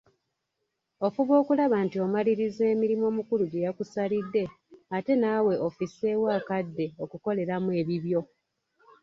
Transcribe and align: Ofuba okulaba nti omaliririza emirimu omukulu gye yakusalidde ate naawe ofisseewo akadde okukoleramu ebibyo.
Ofuba 1.07 1.33
okulaba 1.41 1.75
nti 1.85 1.97
omaliririza 2.05 2.63
emirimu 2.73 3.03
omukulu 3.11 3.43
gye 3.51 3.65
yakusalidde 3.65 4.43
ate 4.95 5.13
naawe 5.21 5.53
ofisseewo 5.67 6.25
akadde 6.37 6.85
okukoleramu 7.03 7.69
ebibyo. 7.81 8.21